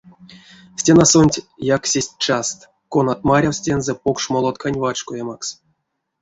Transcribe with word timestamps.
Стенасонть 0.81 1.43
яксесть 1.75 2.15
част, 2.25 2.59
конат 2.93 3.19
марявсть 3.29 3.63
тензэ 3.65 3.93
покш 4.03 4.23
молоткань 4.33 4.79
вачкоемакс. 4.81 5.49